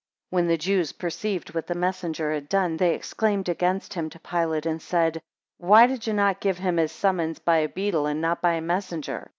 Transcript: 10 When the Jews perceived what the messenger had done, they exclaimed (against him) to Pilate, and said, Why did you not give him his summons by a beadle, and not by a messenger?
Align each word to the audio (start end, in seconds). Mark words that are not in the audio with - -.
10 0.31 0.35
When 0.35 0.47
the 0.47 0.57
Jews 0.57 0.93
perceived 0.93 1.53
what 1.53 1.67
the 1.67 1.75
messenger 1.75 2.33
had 2.33 2.49
done, 2.49 2.75
they 2.77 2.95
exclaimed 2.95 3.47
(against 3.47 3.93
him) 3.93 4.09
to 4.09 4.17
Pilate, 4.19 4.65
and 4.65 4.81
said, 4.81 5.21
Why 5.59 5.85
did 5.85 6.07
you 6.07 6.13
not 6.13 6.39
give 6.41 6.57
him 6.57 6.77
his 6.77 6.91
summons 6.91 7.37
by 7.37 7.57
a 7.57 7.69
beadle, 7.69 8.07
and 8.07 8.19
not 8.19 8.41
by 8.41 8.53
a 8.53 8.61
messenger? 8.61 9.29